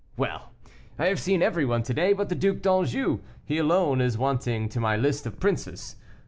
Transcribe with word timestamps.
Well! 0.17 0.49
I 0.97 1.05
have 1.09 1.19
seen 1.19 1.43
everyone 1.43 1.83
to 1.83 1.93
day 1.93 2.13
but 2.13 2.29
the 2.29 2.33
Duc 2.33 2.61
d'Anjou; 2.63 3.19
he 3.45 3.59
alone 3.59 4.01
is 4.01 4.17
wanting 4.17 4.67
to 4.69 4.79
my 4.79 4.97
list 4.97 5.27
of 5.27 5.39
princes. 5.39 5.95